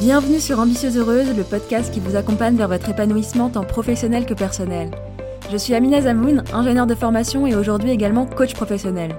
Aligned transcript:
Bienvenue 0.00 0.40
sur 0.40 0.58
Ambitieuse 0.58 0.96
Heureuse, 0.96 1.36
le 1.36 1.42
podcast 1.42 1.92
qui 1.92 2.00
vous 2.00 2.16
accompagne 2.16 2.56
vers 2.56 2.68
votre 2.68 2.88
épanouissement 2.88 3.50
tant 3.50 3.64
professionnel 3.64 4.24
que 4.24 4.32
personnel. 4.32 4.90
Je 5.52 5.58
suis 5.58 5.74
Amina 5.74 6.00
Zamoun, 6.00 6.42
ingénieure 6.54 6.86
de 6.86 6.94
formation 6.94 7.46
et 7.46 7.54
aujourd'hui 7.54 7.90
également 7.90 8.24
coach 8.24 8.54
professionnel. 8.54 9.14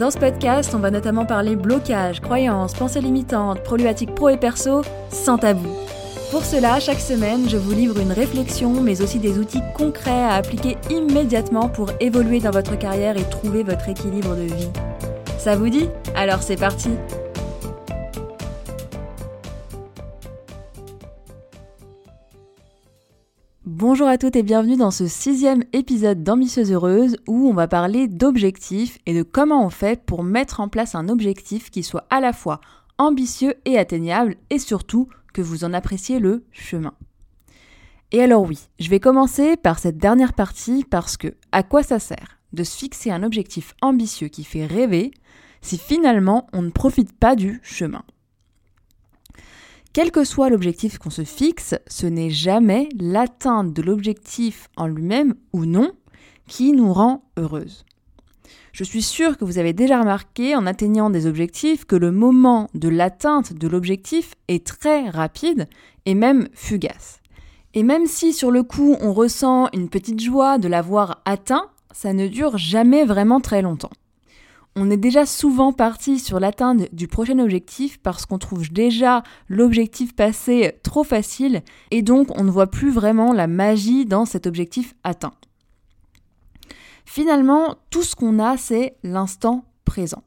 Dans 0.00 0.10
ce 0.10 0.18
podcast, 0.18 0.74
on 0.74 0.80
va 0.80 0.90
notamment 0.90 1.24
parler 1.24 1.54
blocage, 1.54 2.20
croyances, 2.20 2.74
pensées 2.74 3.00
limitantes, 3.00 3.62
problématiques 3.62 4.12
pro 4.12 4.28
et 4.30 4.36
perso, 4.36 4.82
sans 5.08 5.38
tabou. 5.38 5.68
Pour 6.32 6.44
cela, 6.44 6.80
chaque 6.80 6.98
semaine, 6.98 7.48
je 7.48 7.56
vous 7.56 7.72
livre 7.72 8.00
une 8.00 8.10
réflexion, 8.10 8.80
mais 8.80 9.02
aussi 9.02 9.20
des 9.20 9.38
outils 9.38 9.62
concrets 9.76 10.24
à 10.24 10.34
appliquer 10.34 10.78
immédiatement 10.90 11.68
pour 11.68 11.90
évoluer 12.00 12.40
dans 12.40 12.50
votre 12.50 12.76
carrière 12.76 13.16
et 13.16 13.30
trouver 13.30 13.62
votre 13.62 13.88
équilibre 13.88 14.34
de 14.34 14.52
vie. 14.52 14.70
Ça 15.38 15.54
vous 15.54 15.68
dit? 15.68 15.88
Alors 16.16 16.42
c'est 16.42 16.56
parti 16.56 16.90
Bonjour 23.74 24.06
à 24.06 24.18
toutes 24.18 24.36
et 24.36 24.42
bienvenue 24.42 24.76
dans 24.76 24.90
ce 24.90 25.06
sixième 25.06 25.64
épisode 25.72 26.22
d'Ambitieuse 26.22 26.70
Heureuse 26.70 27.16
où 27.26 27.48
on 27.48 27.54
va 27.54 27.68
parler 27.68 28.06
d'objectifs 28.06 28.98
et 29.06 29.14
de 29.14 29.22
comment 29.22 29.64
on 29.64 29.70
fait 29.70 30.04
pour 30.04 30.24
mettre 30.24 30.60
en 30.60 30.68
place 30.68 30.94
un 30.94 31.08
objectif 31.08 31.70
qui 31.70 31.82
soit 31.82 32.06
à 32.10 32.20
la 32.20 32.34
fois 32.34 32.60
ambitieux 32.98 33.54
et 33.64 33.78
atteignable 33.78 34.36
et 34.50 34.58
surtout 34.58 35.08
que 35.32 35.40
vous 35.40 35.64
en 35.64 35.72
appréciez 35.72 36.18
le 36.18 36.44
chemin. 36.52 36.92
Et 38.10 38.20
alors 38.20 38.42
oui, 38.42 38.58
je 38.78 38.90
vais 38.90 39.00
commencer 39.00 39.56
par 39.56 39.78
cette 39.78 39.96
dernière 39.96 40.34
partie 40.34 40.84
parce 40.84 41.16
que 41.16 41.34
à 41.50 41.62
quoi 41.62 41.82
ça 41.82 41.98
sert 41.98 42.40
de 42.52 42.64
se 42.64 42.76
fixer 42.76 43.10
un 43.10 43.22
objectif 43.22 43.74
ambitieux 43.80 44.28
qui 44.28 44.44
fait 44.44 44.66
rêver 44.66 45.12
si 45.62 45.78
finalement 45.78 46.46
on 46.52 46.60
ne 46.60 46.70
profite 46.70 47.18
pas 47.18 47.36
du 47.36 47.58
chemin? 47.62 48.04
Quel 49.92 50.10
que 50.10 50.24
soit 50.24 50.48
l'objectif 50.48 50.98
qu'on 50.98 51.10
se 51.10 51.24
fixe, 51.24 51.74
ce 51.86 52.06
n'est 52.06 52.30
jamais 52.30 52.88
l'atteinte 52.98 53.72
de 53.74 53.82
l'objectif 53.82 54.68
en 54.76 54.86
lui-même 54.86 55.34
ou 55.52 55.66
non 55.66 55.92
qui 56.48 56.72
nous 56.72 56.92
rend 56.92 57.24
heureuse. 57.36 57.84
Je 58.72 58.84
suis 58.84 59.02
sûre 59.02 59.36
que 59.36 59.44
vous 59.44 59.58
avez 59.58 59.74
déjà 59.74 60.00
remarqué 60.00 60.56
en 60.56 60.66
atteignant 60.66 61.10
des 61.10 61.26
objectifs 61.26 61.84
que 61.84 61.96
le 61.96 62.10
moment 62.10 62.70
de 62.74 62.88
l'atteinte 62.88 63.52
de 63.52 63.68
l'objectif 63.68 64.32
est 64.48 64.66
très 64.66 65.10
rapide 65.10 65.68
et 66.06 66.14
même 66.14 66.48
fugace. 66.54 67.20
Et 67.74 67.82
même 67.82 68.06
si 68.06 68.32
sur 68.32 68.50
le 68.50 68.62
coup 68.62 68.96
on 69.00 69.12
ressent 69.12 69.68
une 69.74 69.90
petite 69.90 70.20
joie 70.20 70.56
de 70.56 70.68
l'avoir 70.68 71.20
atteint, 71.26 71.68
ça 71.92 72.14
ne 72.14 72.28
dure 72.28 72.56
jamais 72.56 73.04
vraiment 73.04 73.40
très 73.40 73.60
longtemps. 73.60 73.90
On 74.74 74.90
est 74.90 74.96
déjà 74.96 75.26
souvent 75.26 75.72
parti 75.72 76.18
sur 76.18 76.40
l'atteinte 76.40 76.94
du 76.94 77.06
prochain 77.06 77.38
objectif 77.38 77.98
parce 77.98 78.24
qu'on 78.24 78.38
trouve 78.38 78.72
déjà 78.72 79.22
l'objectif 79.48 80.16
passé 80.16 80.78
trop 80.82 81.04
facile 81.04 81.62
et 81.90 82.00
donc 82.00 82.28
on 82.38 82.44
ne 82.44 82.50
voit 82.50 82.70
plus 82.70 82.90
vraiment 82.90 83.34
la 83.34 83.46
magie 83.46 84.06
dans 84.06 84.24
cet 84.24 84.46
objectif 84.46 84.94
atteint. 85.04 85.34
Finalement, 87.04 87.76
tout 87.90 88.02
ce 88.02 88.16
qu'on 88.16 88.38
a, 88.38 88.56
c'est 88.56 88.96
l'instant 89.02 89.64
présent. 89.84 90.22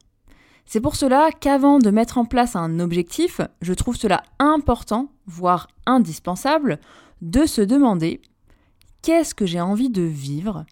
C'est 0.64 0.80
pour 0.80 0.94
cela 0.94 1.30
qu'avant 1.32 1.80
de 1.80 1.90
mettre 1.90 2.18
en 2.18 2.24
place 2.24 2.54
un 2.54 2.78
objectif, 2.78 3.40
je 3.62 3.72
trouve 3.72 3.96
cela 3.96 4.22
important, 4.38 5.08
voire 5.26 5.66
indispensable, 5.86 6.78
de 7.20 7.46
se 7.46 7.62
demander 7.62 8.20
qu'est-ce 9.02 9.34
que 9.34 9.46
j'ai 9.46 9.60
envie 9.60 9.90
de 9.90 10.02
vivre, 10.02 10.64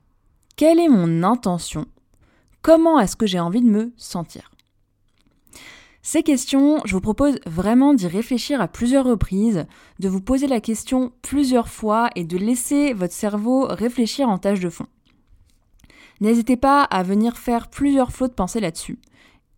quelle 0.57 0.79
est 0.79 0.89
mon 0.89 1.25
intention, 1.25 1.87
comment 2.65 2.99
est-ce 2.99 3.15
que 3.15 3.27
j'ai 3.27 3.39
envie 3.39 3.61
de 3.61 3.69
me 3.69 3.93
sentir? 3.97 4.51
Ces 6.03 6.23
questions, 6.23 6.81
je 6.87 6.95
vous 6.95 7.01
propose 7.01 7.39
vraiment 7.47 7.95
d'y 7.95 8.07
réfléchir 8.09 8.61
à 8.61 8.69
plusieurs 8.69 9.05
reprises, 9.05 9.67
de 10.01 10.09
vous 10.09 10.21
poser 10.21 10.47
la 10.47 10.61
question 10.61 11.13
plusieurs 11.23 11.69
fois 11.69 12.09
et 12.17 12.25
de 12.25 12.39
laisser 12.39 12.95
votre 12.95 13.13
cerveau 13.13 13.67
réfléchir 13.69 14.29
en 14.29 14.39
tâche 14.39 14.61
de 14.61 14.71
fond. 14.71 14.87
N'hésitez 16.21 16.57
pas 16.57 16.83
à 16.83 17.03
venir 17.03 17.37
faire 17.37 17.69
plusieurs 17.69 18.13
flots 18.13 18.29
de 18.29 18.33
pensée 18.33 18.61
là-dessus. 18.61 18.99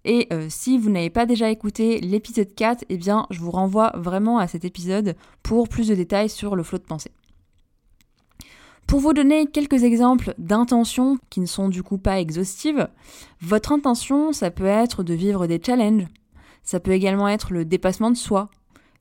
Et 0.05 0.27
euh, 0.33 0.47
si 0.49 0.77
vous 0.77 0.91
n'avez 0.91 1.11
pas 1.11 1.27
déjà 1.27 1.51
écouté 1.51 2.01
l'épisode 2.01 2.55
4, 2.55 2.85
eh 2.89 2.97
bien 2.97 3.27
je 3.31 3.39
vous 3.39 3.51
renvoie 3.53 3.93
vraiment 3.95 4.39
à 4.39 4.49
cet 4.49 4.65
épisode 4.65 5.15
pour 5.45 5.69
plus 5.69 5.89
de 5.89 5.95
détails 5.95 6.29
sur 6.29 6.57
le 6.57 6.63
flot 6.65 6.79
de 6.79 6.85
pensée. 6.85 7.13
Pour 8.87 9.01
vous 9.01 9.13
donner 9.13 9.47
quelques 9.47 9.83
exemples 9.83 10.33
d'intentions 10.39 11.19
qui 11.29 11.41
ne 11.41 11.47
sont 11.47 11.69
du 11.69 11.83
coup 11.83 11.99
pas 11.99 12.21
exhaustives, 12.21 12.89
votre 13.41 13.73
intention, 13.73 14.33
ça 14.33 14.53
peut 14.53 14.65
être 14.65 15.03
de 15.03 15.13
vivre 15.13 15.49
des 15.49 15.61
challenges, 15.65 16.07
ça 16.63 16.79
peut 16.79 16.93
également 16.93 17.29
être 17.29 17.53
le 17.53 17.65
dépassement 17.65 18.13
de 18.13 18.17
soi, 18.17 18.49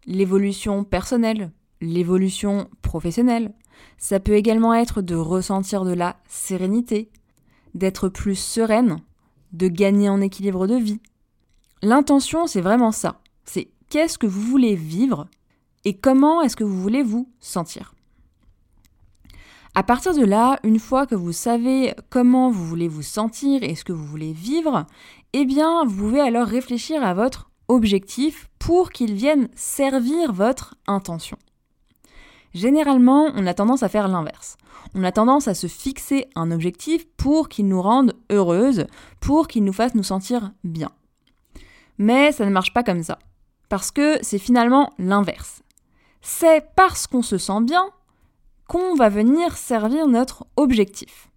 l'évolution 0.07 0.83
personnelle, 0.83 1.51
l'évolution 1.81 2.67
professionnelle, 2.81 3.53
ça 3.99 4.19
peut 4.19 4.33
également 4.33 4.73
être 4.73 5.03
de 5.03 5.15
ressentir 5.15 5.85
de 5.85 5.93
la 5.93 6.17
sérénité, 6.27 7.11
d'être 7.75 8.09
plus 8.09 8.35
sereine, 8.35 8.97
de 9.53 9.67
gagner 9.67 10.09
en 10.09 10.19
équilibre 10.19 10.65
de 10.65 10.75
vie. 10.75 10.99
L'intention, 11.83 12.47
c'est 12.47 12.61
vraiment 12.61 12.91
ça. 12.91 13.21
C'est 13.43 13.69
qu'est-ce 13.89 14.17
que 14.17 14.27
vous 14.27 14.41
voulez 14.41 14.75
vivre 14.75 15.27
et 15.83 15.95
comment 15.95 16.41
est-ce 16.41 16.55
que 16.55 16.63
vous 16.63 16.81
voulez 16.81 17.03
vous 17.03 17.29
sentir. 17.39 17.94
À 19.77 19.83
partir 19.83 20.13
de 20.13 20.23
là, 20.23 20.57
une 20.63 20.79
fois 20.79 21.05
que 21.05 21.15
vous 21.15 21.33
savez 21.33 21.93
comment 22.09 22.49
vous 22.49 22.65
voulez 22.65 22.87
vous 22.87 23.01
sentir 23.01 23.61
et 23.61 23.75
ce 23.75 23.83
que 23.83 23.91
vous 23.91 24.05
voulez 24.05 24.31
vivre, 24.31 24.85
eh 25.33 25.43
bien, 25.43 25.83
vous 25.83 25.97
pouvez 25.97 26.21
alors 26.21 26.47
réfléchir 26.47 27.03
à 27.03 27.13
votre 27.13 27.49
objectif 27.67 28.47
pour 28.57 28.91
qu'il 28.91 29.13
vienne 29.13 29.49
servir 29.53 30.31
votre 30.31 30.75
intention. 30.87 31.37
Généralement, 32.53 33.31
on 33.35 33.45
a 33.47 33.53
tendance 33.53 33.83
à 33.83 33.89
faire 33.89 34.07
l'inverse. 34.07 34.55
On 34.93 35.03
a 35.03 35.11
tendance 35.11 35.49
à 35.49 35.53
se 35.53 35.67
fixer 35.67 36.27
un 36.35 36.51
objectif 36.51 37.05
pour 37.17 37.49
qu'il 37.49 37.67
nous 37.67 37.81
rende 37.81 38.13
heureuses, 38.31 38.87
pour 39.19 39.49
qu'il 39.49 39.65
nous 39.65 39.73
fasse 39.73 39.93
nous 39.93 40.03
sentir 40.03 40.53
bien. 40.63 40.91
Mais 41.97 42.31
ça 42.31 42.45
ne 42.45 42.51
marche 42.51 42.73
pas 42.73 42.83
comme 42.83 43.03
ça. 43.03 43.19
Parce 43.67 43.91
que 43.91 44.19
c'est 44.21 44.39
finalement 44.39 44.93
l'inverse. 44.99 45.63
C'est 46.21 46.65
parce 46.77 47.07
qu'on 47.07 47.21
se 47.21 47.37
sent 47.37 47.61
bien 47.63 47.89
qu'on 48.67 48.95
va 48.95 49.09
venir 49.09 49.57
servir 49.57 50.07
notre 50.07 50.45
objectif. 50.55 51.29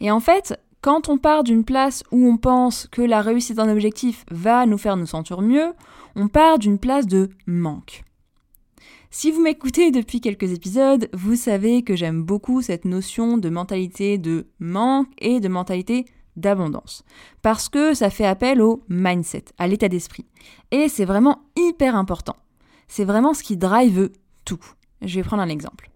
Et 0.00 0.10
en 0.10 0.20
fait, 0.20 0.58
quand 0.80 1.08
on 1.08 1.18
part 1.18 1.42
d'une 1.42 1.64
place 1.64 2.04
où 2.12 2.26
on 2.26 2.36
pense 2.36 2.86
que 2.90 3.02
la 3.02 3.20
réussite 3.20 3.56
d'un 3.56 3.70
objectif 3.70 4.24
va 4.30 4.64
nous 4.66 4.78
faire 4.78 4.96
nous 4.96 5.06
sentir 5.06 5.40
mieux, 5.40 5.72
on 6.14 6.28
part 6.28 6.58
d'une 6.58 6.78
place 6.78 7.06
de 7.06 7.30
manque. 7.46 8.04
Si 9.10 9.30
vous 9.30 9.40
m'écoutez 9.40 9.90
depuis 9.90 10.20
quelques 10.20 10.52
épisodes, 10.52 11.08
vous 11.14 11.34
savez 11.34 11.82
que 11.82 11.96
j'aime 11.96 12.22
beaucoup 12.22 12.60
cette 12.60 12.84
notion 12.84 13.38
de 13.38 13.48
mentalité 13.48 14.18
de 14.18 14.46
manque 14.60 15.08
et 15.18 15.40
de 15.40 15.48
mentalité 15.48 16.04
d'abondance. 16.36 17.04
Parce 17.42 17.68
que 17.68 17.94
ça 17.94 18.10
fait 18.10 18.26
appel 18.26 18.60
au 18.60 18.82
mindset, 18.88 19.46
à 19.56 19.66
l'état 19.66 19.88
d'esprit. 19.88 20.26
Et 20.70 20.88
c'est 20.88 21.06
vraiment 21.06 21.40
hyper 21.56 21.96
important. 21.96 22.36
C'est 22.86 23.04
vraiment 23.04 23.34
ce 23.34 23.42
qui 23.42 23.56
drive 23.56 24.10
tout. 24.44 24.60
Je 25.02 25.16
vais 25.16 25.24
prendre 25.26 25.42
un 25.42 25.48
exemple. 25.48 25.90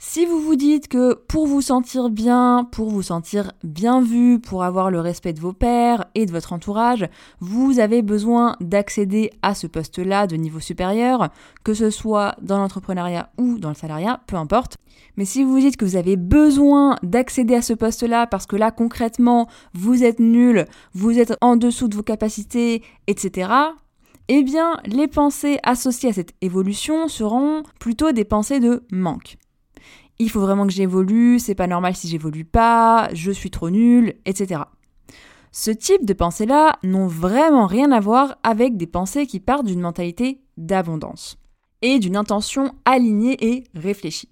Si 0.00 0.26
vous 0.26 0.40
vous 0.40 0.56
dites 0.56 0.88
que 0.88 1.14
pour 1.14 1.46
vous 1.46 1.60
sentir 1.60 2.10
bien, 2.10 2.68
pour 2.72 2.90
vous 2.90 3.02
sentir 3.02 3.52
bien 3.62 4.02
vu, 4.02 4.38
pour 4.38 4.64
avoir 4.64 4.90
le 4.90 5.00
respect 5.00 5.32
de 5.32 5.40
vos 5.40 5.52
pairs 5.52 6.04
et 6.14 6.26
de 6.26 6.32
votre 6.32 6.52
entourage, 6.52 7.08
vous 7.40 7.78
avez 7.78 8.02
besoin 8.02 8.56
d'accéder 8.60 9.30
à 9.42 9.54
ce 9.54 9.66
poste-là 9.66 10.26
de 10.26 10.36
niveau 10.36 10.60
supérieur, 10.60 11.30
que 11.62 11.74
ce 11.74 11.90
soit 11.90 12.34
dans 12.42 12.58
l'entrepreneuriat 12.58 13.30
ou 13.38 13.58
dans 13.58 13.70
le 13.70 13.74
salariat, 13.74 14.20
peu 14.26 14.36
importe. 14.36 14.76
Mais 15.16 15.24
si 15.24 15.44
vous 15.44 15.52
vous 15.52 15.60
dites 15.60 15.76
que 15.76 15.84
vous 15.84 15.96
avez 15.96 16.16
besoin 16.16 16.96
d'accéder 17.02 17.54
à 17.54 17.62
ce 17.62 17.72
poste-là 17.72 18.26
parce 18.26 18.46
que 18.46 18.56
là 18.56 18.70
concrètement 18.70 19.48
vous 19.74 20.04
êtes 20.04 20.20
nul, 20.20 20.66
vous 20.92 21.18
êtes 21.18 21.34
en 21.40 21.56
dessous 21.56 21.88
de 21.88 21.96
vos 21.96 22.02
capacités, 22.02 22.82
etc., 23.06 23.50
eh 24.28 24.42
bien, 24.42 24.78
les 24.86 25.06
pensées 25.06 25.58
associées 25.64 26.08
à 26.08 26.14
cette 26.14 26.32
évolution 26.40 27.08
seront 27.08 27.62
plutôt 27.78 28.10
des 28.12 28.24
pensées 28.24 28.58
de 28.58 28.82
manque 28.90 29.36
il 30.18 30.30
faut 30.30 30.40
vraiment 30.40 30.66
que 30.66 30.72
j'évolue, 30.72 31.38
c'est 31.38 31.54
pas 31.54 31.66
normal 31.66 31.96
si 31.96 32.08
j'évolue 32.08 32.44
pas, 32.44 33.08
je 33.12 33.30
suis 33.30 33.50
trop 33.50 33.70
nul, 33.70 34.14
etc. 34.24 34.62
Ce 35.52 35.70
type 35.70 36.04
de 36.04 36.12
pensées-là 36.12 36.78
n'ont 36.82 37.06
vraiment 37.06 37.66
rien 37.66 37.92
à 37.92 38.00
voir 38.00 38.38
avec 38.42 38.76
des 38.76 38.86
pensées 38.86 39.26
qui 39.26 39.40
partent 39.40 39.66
d'une 39.66 39.80
mentalité 39.80 40.40
d'abondance 40.56 41.36
et 41.82 41.98
d'une 41.98 42.16
intention 42.16 42.72
alignée 42.84 43.36
et 43.40 43.64
réfléchie. 43.74 44.30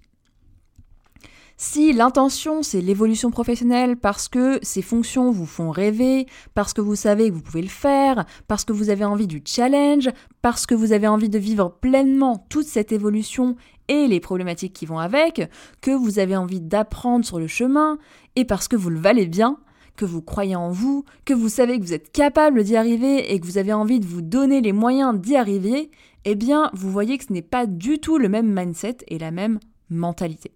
Si 1.65 1.93
l'intention 1.93 2.61
c'est 2.61 2.81
l'évolution 2.81 3.31
professionnelle 3.31 3.95
parce 3.95 4.27
que 4.27 4.59
ces 4.63 4.81
fonctions 4.81 5.31
vous 5.31 5.45
font 5.45 5.71
rêver, 5.71 6.27
parce 6.53 6.73
que 6.73 6.81
vous 6.81 6.97
savez 6.97 7.29
que 7.29 7.35
vous 7.35 7.41
pouvez 7.41 7.61
le 7.61 7.69
faire, 7.69 8.25
parce 8.49 8.65
que 8.65 8.73
vous 8.73 8.89
avez 8.89 9.05
envie 9.05 9.27
du 9.27 9.41
challenge, 9.45 10.09
parce 10.41 10.65
que 10.65 10.75
vous 10.75 10.91
avez 10.91 11.07
envie 11.07 11.29
de 11.29 11.39
vivre 11.39 11.69
pleinement 11.79 12.45
toute 12.49 12.65
cette 12.65 12.91
évolution 12.91 13.55
et 13.87 14.07
les 14.07 14.19
problématiques 14.19 14.73
qui 14.73 14.85
vont 14.85 14.99
avec, 14.99 15.49
que 15.79 15.91
vous 15.91 16.19
avez 16.19 16.35
envie 16.35 16.59
d'apprendre 16.59 17.23
sur 17.23 17.39
le 17.39 17.47
chemin, 17.47 17.97
et 18.35 18.43
parce 18.43 18.67
que 18.67 18.75
vous 18.75 18.89
le 18.89 18.99
valez 18.99 19.25
bien, 19.25 19.57
que 19.95 20.03
vous 20.03 20.21
croyez 20.21 20.57
en 20.57 20.69
vous, 20.69 21.05
que 21.23 21.33
vous 21.33 21.47
savez 21.49 21.79
que 21.79 21.85
vous 21.85 21.93
êtes 21.93 22.11
capable 22.11 22.65
d'y 22.65 22.75
arriver 22.75 23.33
et 23.33 23.39
que 23.39 23.45
vous 23.45 23.57
avez 23.57 23.71
envie 23.71 24.01
de 24.01 24.05
vous 24.05 24.21
donner 24.21 24.59
les 24.59 24.73
moyens 24.73 25.17
d'y 25.17 25.37
arriver, 25.37 25.91
eh 26.25 26.35
bien, 26.35 26.69
vous 26.73 26.91
voyez 26.91 27.17
que 27.17 27.23
ce 27.23 27.31
n'est 27.31 27.41
pas 27.41 27.67
du 27.67 27.99
tout 27.99 28.17
le 28.17 28.27
même 28.27 28.53
mindset 28.53 28.97
et 29.07 29.17
la 29.17 29.31
même 29.31 29.59
mentalité. 29.89 30.51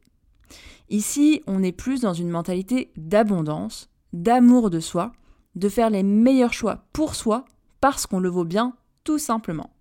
Ici, 0.89 1.41
on 1.47 1.63
est 1.63 1.71
plus 1.71 2.01
dans 2.01 2.13
une 2.13 2.29
mentalité 2.29 2.91
d'abondance, 2.95 3.89
d'amour 4.13 4.69
de 4.69 4.79
soi, 4.79 5.11
de 5.55 5.69
faire 5.69 5.89
les 5.89 6.03
meilleurs 6.03 6.53
choix 6.53 6.85
pour 6.93 7.15
soi 7.15 7.45
parce 7.81 8.05
qu'on 8.05 8.19
le 8.19 8.29
vaut 8.29 8.45
bien, 8.45 8.73
tout 9.03 9.17
simplement. 9.17 9.71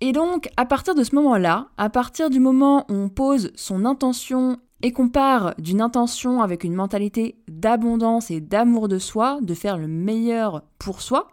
Et 0.00 0.12
donc, 0.12 0.48
à 0.56 0.66
partir 0.66 0.94
de 0.94 1.02
ce 1.02 1.14
moment-là, 1.14 1.68
à 1.76 1.90
partir 1.90 2.30
du 2.30 2.40
moment 2.40 2.84
où 2.90 2.94
on 2.94 3.08
pose 3.08 3.50
son 3.54 3.84
intention 3.84 4.58
et 4.82 4.92
qu'on 4.92 5.08
part 5.08 5.54
d'une 5.58 5.80
intention 5.80 6.42
avec 6.42 6.64
une 6.64 6.74
mentalité 6.74 7.36
d'abondance 7.48 8.30
et 8.30 8.40
d'amour 8.40 8.88
de 8.88 8.98
soi, 8.98 9.38
de 9.40 9.54
faire 9.54 9.78
le 9.78 9.88
meilleur 9.88 10.62
pour 10.78 11.00
soi, 11.00 11.28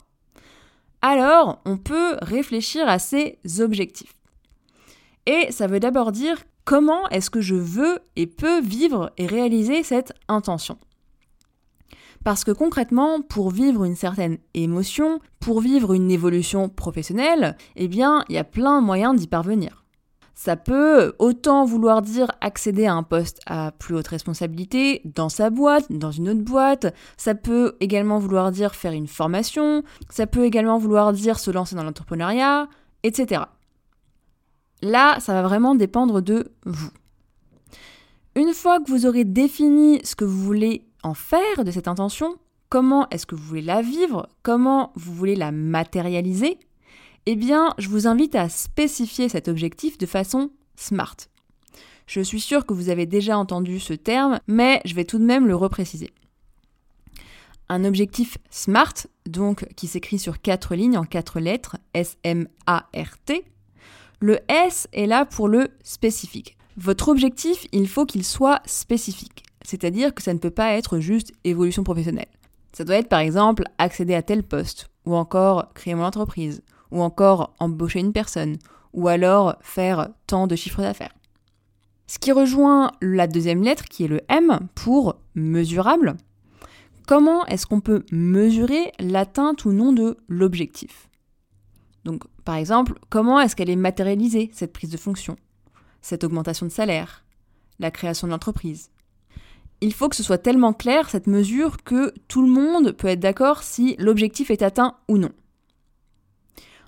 alors 1.02 1.62
on 1.66 1.78
peut 1.78 2.16
réfléchir 2.22 2.88
à 2.88 3.00
ses 3.00 3.38
objectifs. 3.60 4.16
Et 5.26 5.52
ça 5.52 5.68
veut 5.68 5.80
d'abord 5.80 6.12
dire 6.12 6.38
comment 6.66 7.08
est-ce 7.10 7.30
que 7.30 7.42
je 7.42 7.56
veux 7.56 8.00
et 8.16 8.28
peux 8.28 8.62
vivre 8.62 9.12
et 9.18 9.28
réaliser 9.28 9.84
cette 9.84 10.14
intention. 10.28 10.78
Parce 12.24 12.46
que 12.46 12.52
concrètement, 12.52 13.22
pour 13.22 13.52
vivre 13.52 13.84
une 13.84 13.98
certaine 13.98 14.38
émotion, 14.54 15.20
pour 15.40 15.60
vivre 15.60 15.94
une 15.94 16.10
évolution 16.10 16.70
professionnelle, 16.70 17.58
eh 17.76 17.90
bien, 17.90 18.24
il 18.30 18.36
y 18.36 18.38
a 18.38 18.46
plein 18.46 18.80
de 18.80 18.86
moyens 18.86 19.16
d'y 19.16 19.28
parvenir. 19.28 19.84
Ça 20.36 20.56
peut 20.56 21.14
autant 21.20 21.64
vouloir 21.64 22.02
dire 22.02 22.32
accéder 22.42 22.86
à 22.86 22.94
un 22.94 23.04
poste 23.04 23.40
à 23.46 23.72
plus 23.72 23.96
haute 23.96 24.08
responsabilité 24.08 25.02
dans 25.06 25.30
sa 25.30 25.50
boîte, 25.50 25.86
dans 25.92 26.12
une 26.12 26.30
autre 26.30 26.42
boîte. 26.42 26.94
Ça 27.18 27.36
peut 27.36 27.76
également 27.82 28.20
vouloir 28.20 28.52
dire 28.52 28.74
faire 28.74 28.94
une 28.94 29.08
formation. 29.08 29.84
Ça 30.10 30.26
peut 30.26 30.46
également 30.46 30.78
vouloir 30.78 31.14
dire 31.14 31.40
se 31.40 31.52
lancer 31.52 31.76
dans 31.76 31.84
l'entrepreneuriat, 31.84 32.68
etc. 33.04 33.44
Là, 34.84 35.18
ça 35.22 35.32
va 35.32 35.44
vraiment 35.44 35.76
dépendre 35.76 36.22
de 36.22 36.52
vous. 36.66 36.90
Une 38.36 38.54
fois 38.54 38.82
que 38.82 38.92
vous 38.92 39.06
aurez 39.06 39.24
défini 39.24 40.02
ce 40.04 40.14
que 40.14 40.26
vous 40.26 40.44
voulez 40.44 40.86
en 41.04 41.14
faire 41.14 41.64
de 41.64 41.72
cette 41.72 41.88
intention, 41.88 42.36
comment 42.68 43.08
est-ce 43.10 43.26
que 43.26 43.34
vous 43.34 43.46
voulez 43.46 43.62
la 43.62 43.82
vivre, 43.82 44.28
comment 44.42 44.92
vous 44.96 45.14
voulez 45.14 45.38
la 45.38 45.54
matérialiser, 45.54 46.60
eh 47.26 47.38
bien, 47.38 47.74
je 47.78 47.88
vous 47.88 48.08
invite 48.08 48.36
à 48.36 48.50
spécifier 48.50 49.30
cet 49.30 49.48
objectif 49.48 49.98
de 49.98 50.06
façon 50.06 50.52
SMART. 50.76 51.16
Je 52.06 52.20
suis 52.20 52.42
sûre 52.42 52.66
que 52.66 52.74
vous 52.74 52.90
avez 52.90 53.06
déjà 53.06 53.38
entendu 53.38 53.80
ce 53.80 53.94
terme, 53.94 54.42
mais 54.48 54.82
je 54.84 54.96
vais 54.96 55.06
tout 55.06 55.18
de 55.18 55.24
même 55.24 55.48
le 55.48 55.56
repréciser. 55.56 56.10
Un 57.70 57.86
objectif 57.86 58.38
SMART, 58.50 59.08
donc 59.30 59.66
qui 59.78 59.88
s'écrit 59.88 60.20
sur 60.20 60.42
quatre 60.42 60.76
lignes 60.76 60.98
en 60.98 61.06
quatre 61.06 61.40
lettres, 61.40 61.78
S-M-A-R-T. 61.94 63.46
Le 64.26 64.40
S 64.48 64.88
est 64.94 65.06
là 65.06 65.26
pour 65.26 65.50
le 65.50 65.68
spécifique. 65.84 66.56
Votre 66.78 67.10
objectif, 67.10 67.68
il 67.74 67.90
faut 67.90 68.06
qu'il 68.06 68.24
soit 68.24 68.62
spécifique, 68.66 69.44
c'est-à-dire 69.66 70.14
que 70.14 70.24
ça 70.24 70.34
ne 70.34 70.40
peut 70.40 70.50
pas 70.50 70.72
être 70.76 71.00
juste 71.00 71.34
évolution 71.44 71.84
professionnelle. 71.84 72.30
Ça 72.72 72.86
doit 72.86 72.96
être 72.96 73.10
par 73.10 73.20
exemple 73.20 73.66
accéder 73.78 74.16
à 74.16 74.22
tel 74.22 74.42
poste, 74.42 74.90
ou 75.06 75.14
encore 75.14 75.74
créer 75.74 75.94
mon 75.94 76.06
entreprise, 76.06 76.64
ou 76.90 77.02
encore 77.02 77.54
embaucher 77.60 78.00
une 78.00 78.14
personne, 78.14 78.56
ou 78.94 79.10
alors 79.10 79.58
faire 79.60 80.08
tant 80.26 80.48
de 80.48 80.56
chiffres 80.56 80.82
d'affaires. 80.82 81.14
Ce 82.08 82.18
qui 82.18 82.32
rejoint 82.32 82.94
la 83.02 83.28
deuxième 83.28 83.62
lettre 83.62 83.84
qui 83.90 84.06
est 84.06 84.08
le 84.08 84.22
M 84.30 84.58
pour 84.74 85.18
mesurable. 85.36 86.16
Comment 87.08 87.46
est-ce 87.48 87.68
qu'on 87.68 87.82
peut 87.82 88.06
mesurer 88.14 88.94
l'atteinte 89.02 89.66
ou 89.66 89.74
non 89.74 89.92
de 89.92 90.16
l'objectif? 90.30 91.10
Donc 92.04 92.24
par 92.44 92.56
exemple, 92.56 92.94
comment 93.10 93.40
est-ce 93.40 93.56
qu'elle 93.56 93.70
est 93.70 93.76
matérialisée, 93.76 94.50
cette 94.54 94.74
prise 94.74 94.90
de 94.90 94.98
fonction, 94.98 95.38
cette 96.02 96.24
augmentation 96.24 96.66
de 96.66 96.72
salaire, 96.72 97.24
la 97.80 97.92
création 97.92 98.28
de 98.28 98.32
l'entreprise? 98.32 98.90
Il 99.82 99.94
faut 99.94 100.08
que 100.08 100.16
ce 100.16 100.24
soit 100.24 100.38
tellement 100.38 100.74
clair, 100.74 101.10
cette 101.10 101.28
mesure, 101.28 101.84
que 101.84 102.14
tout 102.28 102.42
le 102.42 102.52
monde 102.52 102.94
peut 102.94 103.10
être 103.10 103.20
d'accord 103.20 103.64
si 103.64 103.96
l'objectif 104.00 104.50
est 104.50 104.62
atteint 104.62 104.96
ou 105.10 105.18
non. 105.18 105.32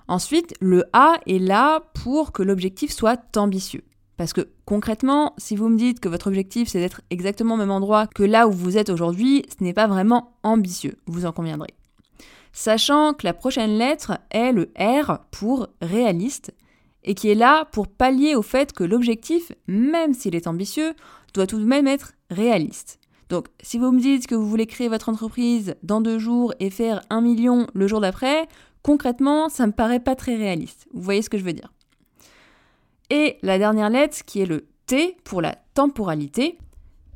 Ensuite, 0.08 0.54
le 0.60 0.84
A 0.92 1.16
est 1.26 1.38
là 1.38 1.80
pour 1.92 2.32
que 2.32 2.42
l'objectif 2.42 2.92
soit 2.92 3.36
ambitieux. 3.36 3.82
Parce 4.16 4.32
que 4.32 4.48
concrètement, 4.64 5.34
si 5.36 5.56
vous 5.56 5.68
me 5.68 5.76
dites 5.76 6.00
que 6.00 6.08
votre 6.08 6.28
objectif 6.28 6.68
c'est 6.68 6.80
d'être 6.80 7.02
exactement 7.10 7.54
au 7.54 7.58
même 7.58 7.70
endroit 7.70 8.06
que 8.06 8.22
là 8.22 8.48
où 8.48 8.52
vous 8.52 8.78
êtes 8.78 8.88
aujourd'hui, 8.88 9.44
ce 9.58 9.62
n'est 9.62 9.74
pas 9.74 9.86
vraiment 9.86 10.38
ambitieux, 10.42 10.96
vous 11.06 11.26
en 11.26 11.32
conviendrez. 11.32 11.74
Sachant 12.58 13.12
que 13.12 13.26
la 13.26 13.34
prochaine 13.34 13.76
lettre 13.76 14.18
est 14.30 14.50
le 14.50 14.72
R 14.78 15.18
pour 15.30 15.68
réaliste, 15.82 16.54
et 17.04 17.14
qui 17.14 17.28
est 17.28 17.34
là 17.34 17.66
pour 17.66 17.86
pallier 17.86 18.34
au 18.34 18.40
fait 18.40 18.72
que 18.72 18.82
l'objectif, 18.82 19.52
même 19.68 20.14
s'il 20.14 20.34
est 20.34 20.46
ambitieux, 20.46 20.94
doit 21.34 21.46
tout 21.46 21.58
de 21.58 21.66
même 21.66 21.86
être 21.86 22.14
réaliste. 22.30 22.98
Donc, 23.28 23.48
si 23.60 23.76
vous 23.76 23.92
me 23.92 24.00
dites 24.00 24.26
que 24.26 24.34
vous 24.34 24.48
voulez 24.48 24.66
créer 24.66 24.88
votre 24.88 25.10
entreprise 25.10 25.74
dans 25.82 26.00
deux 26.00 26.18
jours 26.18 26.54
et 26.58 26.70
faire 26.70 27.02
un 27.10 27.20
million 27.20 27.66
le 27.74 27.86
jour 27.86 28.00
d'après, 28.00 28.48
concrètement, 28.82 29.50
ça 29.50 29.66
me 29.66 29.72
paraît 29.72 30.00
pas 30.00 30.16
très 30.16 30.36
réaliste. 30.36 30.86
Vous 30.94 31.02
voyez 31.02 31.20
ce 31.20 31.28
que 31.28 31.36
je 31.36 31.44
veux 31.44 31.52
dire 31.52 31.74
Et 33.10 33.36
la 33.42 33.58
dernière 33.58 33.90
lettre, 33.90 34.24
qui 34.24 34.40
est 34.40 34.46
le 34.46 34.66
T 34.86 35.18
pour 35.24 35.42
la 35.42 35.56
temporalité, 35.74 36.56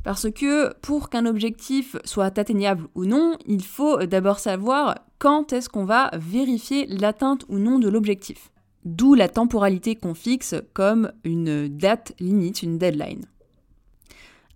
parce 0.02 0.30
que 0.30 0.74
pour 0.80 1.08
qu'un 1.08 1.26
objectif 1.26 1.96
soit 2.04 2.38
atteignable 2.38 2.88
ou 2.94 3.04
non, 3.04 3.36
il 3.46 3.64
faut 3.64 3.98
d'abord 4.06 4.38
savoir 4.38 4.96
quand 5.18 5.52
est-ce 5.52 5.68
qu'on 5.68 5.84
va 5.84 6.10
vérifier 6.14 6.86
l'atteinte 6.86 7.44
ou 7.48 7.58
non 7.58 7.78
de 7.78 7.88
l'objectif. 7.88 8.50
D'où 8.84 9.14
la 9.14 9.28
temporalité 9.28 9.94
qu'on 9.94 10.14
fixe 10.14 10.54
comme 10.72 11.12
une 11.24 11.68
date 11.68 12.14
limite, 12.18 12.62
une 12.62 12.78
deadline. 12.78 13.26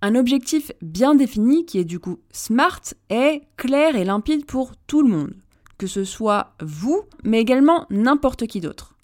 Un 0.00 0.14
objectif 0.14 0.72
bien 0.82 1.14
défini, 1.14 1.66
qui 1.66 1.78
est 1.78 1.84
du 1.84 1.98
coup 1.98 2.18
SMART, 2.30 2.94
est 3.10 3.42
clair 3.56 3.96
et 3.96 4.04
limpide 4.04 4.46
pour 4.46 4.72
tout 4.86 5.02
le 5.02 5.08
monde 5.08 5.34
que 5.78 5.86
ce 5.86 6.04
soit 6.04 6.54
vous, 6.60 7.02
mais 7.24 7.40
également 7.40 7.86
n'importe 7.90 8.46
qui 8.46 8.60
d'autre. 8.60 8.94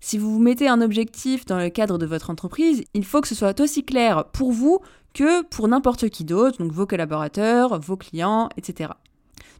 Si 0.00 0.16
vous 0.16 0.32
vous 0.32 0.38
mettez 0.38 0.68
un 0.68 0.80
objectif 0.80 1.44
dans 1.44 1.58
le 1.58 1.68
cadre 1.68 1.98
de 1.98 2.06
votre 2.06 2.30
entreprise, 2.30 2.84
il 2.94 3.04
faut 3.04 3.20
que 3.20 3.28
ce 3.28 3.34
soit 3.34 3.60
aussi 3.60 3.84
clair 3.84 4.24
pour 4.32 4.52
vous 4.52 4.80
que 5.14 5.42
pour 5.44 5.68
n'importe 5.68 6.08
qui 6.08 6.24
d'autre, 6.24 6.58
donc 6.58 6.72
vos 6.72 6.86
collaborateurs, 6.86 7.80
vos 7.80 7.96
clients, 7.96 8.48
etc. 8.56 8.90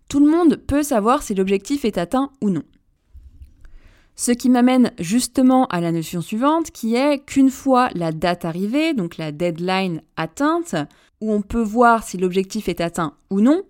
Tout 0.08 0.20
le 0.20 0.30
monde 0.30 0.56
peut 0.56 0.82
savoir 0.82 1.22
si 1.22 1.34
l'objectif 1.34 1.84
est 1.84 1.98
atteint 1.98 2.30
ou 2.40 2.50
non. 2.50 2.62
Ce 4.16 4.32
qui 4.32 4.50
m'amène 4.50 4.92
justement 4.98 5.66
à 5.68 5.80
la 5.80 5.92
notion 5.92 6.20
suivante, 6.20 6.70
qui 6.72 6.94
est 6.94 7.24
qu'une 7.24 7.48
fois 7.48 7.88
la 7.94 8.12
date 8.12 8.44
arrivée, 8.44 8.92
donc 8.92 9.16
la 9.16 9.32
deadline 9.32 10.02
atteinte, 10.16 10.74
où 11.20 11.32
on 11.32 11.42
peut 11.42 11.62
voir 11.62 12.02
si 12.02 12.18
l'objectif 12.18 12.68
est 12.68 12.80
atteint 12.80 13.14
ou 13.30 13.40
non, 13.40 13.62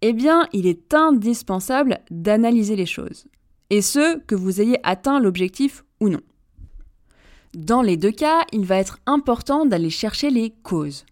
eh 0.00 0.12
bien, 0.12 0.48
il 0.52 0.66
est 0.66 0.94
indispensable 0.94 2.00
d'analyser 2.10 2.76
les 2.76 2.86
choses. 2.86 3.26
Et 3.70 3.82
ce, 3.82 4.18
que 4.18 4.34
vous 4.34 4.60
ayez 4.60 4.78
atteint 4.82 5.20
l'objectif 5.20 5.84
ou 6.00 6.08
non. 6.08 6.20
Dans 7.54 7.82
les 7.82 7.96
deux 7.96 8.10
cas, 8.10 8.46
il 8.52 8.64
va 8.64 8.76
être 8.76 8.98
important 9.06 9.66
d'aller 9.66 9.90
chercher 9.90 10.30
les 10.30 10.50
causes. 10.62 11.04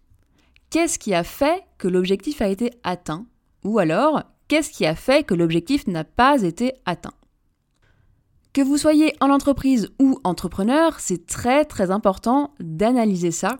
Qu'est-ce 0.71 0.97
qui 0.97 1.13
a 1.13 1.25
fait 1.25 1.65
que 1.77 1.89
l'objectif 1.89 2.41
a 2.41 2.47
été 2.47 2.71
atteint 2.85 3.25
Ou 3.65 3.77
alors, 3.77 4.23
qu'est-ce 4.47 4.71
qui 4.71 4.85
a 4.85 4.95
fait 4.95 5.25
que 5.25 5.33
l'objectif 5.33 5.85
n'a 5.85 6.05
pas 6.05 6.41
été 6.43 6.75
atteint 6.85 7.13
Que 8.53 8.61
vous 8.61 8.77
soyez 8.77 9.13
en 9.19 9.29
entreprise 9.29 9.89
ou 9.99 10.17
entrepreneur, 10.23 10.97
c'est 11.01 11.27
très 11.27 11.65
très 11.65 11.91
important 11.91 12.53
d'analyser 12.61 13.31
ça 13.31 13.57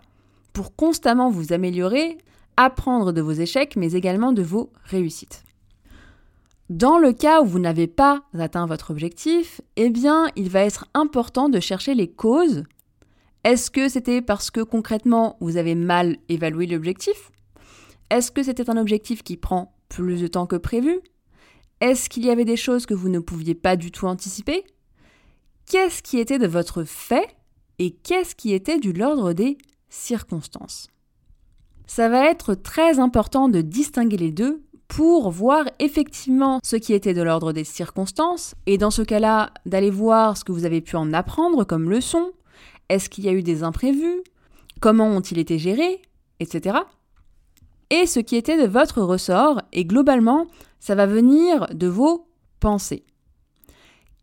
pour 0.54 0.74
constamment 0.74 1.30
vous 1.30 1.52
améliorer 1.52 2.18
apprendre 2.56 3.12
de 3.12 3.22
vos 3.22 3.34
échecs, 3.34 3.76
mais 3.76 3.92
également 3.92 4.32
de 4.32 4.42
vos 4.42 4.72
réussites. 4.86 5.44
Dans 6.70 6.98
le 6.98 7.12
cas 7.12 7.42
où 7.42 7.46
vous 7.46 7.60
n'avez 7.60 7.88
pas 7.88 8.22
atteint 8.40 8.66
votre 8.66 8.92
objectif, 8.92 9.60
eh 9.76 9.90
bien, 9.90 10.30
il 10.38 10.50
va 10.50 10.62
être 10.62 10.88
important 10.94 11.50
de 11.50 11.60
chercher 11.60 11.94
les 11.94 12.10
causes. 12.10 12.64
Est-ce 13.44 13.72
que 13.72 13.90
c'était 13.90 14.22
parce 14.22 14.52
que 14.52 14.62
concrètement 14.62 15.38
vous 15.42 15.58
avez 15.58 15.74
mal 15.74 16.18
évalué 16.30 16.68
l'objectif? 16.68 17.32
Est-ce 18.12 18.32
que 18.32 18.44
c'était 18.44 18.70
un 18.70 18.78
objectif 18.78 19.24
qui 19.24 19.36
prend 19.36 19.74
plus 19.90 20.22
de 20.22 20.28
temps 20.28 20.46
que 20.46 20.58
prévu? 20.58 21.00
Est-ce 21.80 22.08
qu'il 22.08 22.24
y 22.24 22.30
avait 22.30 22.46
des 22.46 22.58
choses 22.58 22.86
que 22.86 22.94
vous 22.94 23.10
ne 23.10 23.20
pouviez 23.20 23.56
pas 23.56 23.76
du 23.76 23.90
tout 23.92 24.06
anticiper? 24.06 24.64
Qu'est-ce 25.66 26.04
qui 26.04 26.20
était 26.20 26.38
de 26.38 26.46
votre 26.46 26.84
fait 26.84 27.36
et 27.80 27.92
qu'est-ce 27.92 28.36
qui 28.36 28.54
était 28.54 28.78
du 28.78 28.94
l'ordre 28.94 29.34
des 29.34 29.58
circonstances? 29.90 30.90
Ça 31.88 32.10
va 32.10 32.30
être 32.30 32.54
très 32.54 33.00
important 33.00 33.50
de 33.50 33.62
distinguer 33.62 34.18
les 34.18 34.32
deux 34.32 34.62
pour 34.88 35.32
voir 35.32 35.66
effectivement 35.80 36.60
ce 36.64 36.76
qui 36.76 36.94
était 36.94 37.14
de 37.14 37.22
l'ordre 37.22 37.54
des 37.54 37.64
circonstances, 37.64 38.56
et 38.66 38.78
dans 38.78 38.92
ce 38.92 39.02
cas-là, 39.02 39.52
d'aller 39.66 39.90
voir 39.90 40.38
ce 40.38 40.44
que 40.44 40.52
vous 40.52 40.66
avez 40.66 40.82
pu 40.82 40.98
en 40.98 41.14
apprendre 41.14 41.64
comme 41.64 41.90
leçon, 41.90 42.34
est-ce 42.92 43.10
qu'il 43.10 43.24
y 43.24 43.30
a 43.30 43.34
eu 43.34 43.44
des 43.44 43.64
imprévus, 43.64 44.22
comment 44.82 45.08
ont-ils 45.08 45.40
été 45.40 45.58
gérés, 45.58 46.02
etc. 46.40 46.80
Et 47.90 48.06
ce 48.06 48.20
qui 48.20 48.36
était 48.36 48.62
de 48.62 48.68
votre 48.68 49.02
ressort, 49.02 49.62
et 49.72 49.86
globalement, 49.86 50.48
ça 50.80 50.96
va 50.96 51.06
venir 51.06 51.68
de 51.74 51.88
vos 51.88 52.28
pensées. 52.60 53.06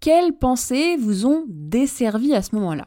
quelles 0.00 0.32
pensées 0.32 0.96
vous 0.96 1.26
ont 1.26 1.44
desservi 1.48 2.32
à 2.32 2.42
ce 2.42 2.54
moment-là? 2.54 2.86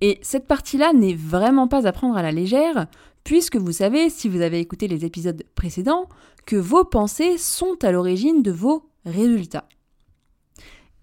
Et 0.00 0.18
cette 0.22 0.46
partie-là 0.46 0.92
n'est 0.94 1.14
vraiment 1.14 1.68
pas 1.68 1.86
à 1.86 1.92
prendre 1.92 2.16
à 2.16 2.22
la 2.22 2.32
légère, 2.32 2.86
puisque 3.24 3.56
vous 3.56 3.72
savez, 3.72 4.10
si 4.10 4.28
vous 4.28 4.40
avez 4.40 4.58
écouté 4.58 4.88
les 4.88 5.04
épisodes 5.04 5.44
précédents, 5.54 6.08
que 6.46 6.56
vos 6.56 6.84
pensées 6.84 7.36
sont 7.36 7.76
à 7.82 7.92
l'origine 7.92 8.42
de 8.42 8.50
vos 8.50 8.88
résultats. 9.04 9.68